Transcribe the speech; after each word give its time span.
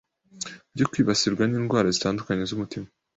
byo 0.73 0.85
kwibasirwa 0.91 1.43
n’indwara 1.47 1.87
zitandukanye 1.95 2.43
z’umutima 2.49 2.87